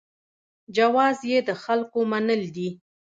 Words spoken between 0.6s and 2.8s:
جواز یې د خلکو منل دي.